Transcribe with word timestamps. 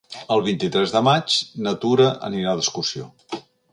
El 0.35 0.39
vint-i-tres 0.45 0.93
de 0.95 1.01
maig 1.07 1.37
na 1.67 1.75
Tura 1.85 2.09
anirà 2.31 2.57
d'excursió. 2.61 3.11